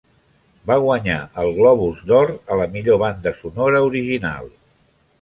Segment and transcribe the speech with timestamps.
[0.71, 4.55] Va guanyar el Globus d'Or a la millor banda sonora original.